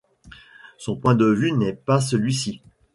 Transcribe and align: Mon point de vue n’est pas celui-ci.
Mon 0.87 0.95
point 0.95 1.13
de 1.13 1.27
vue 1.27 1.51
n’est 1.51 1.75
pas 1.75 2.01
celui-ci. 2.01 2.63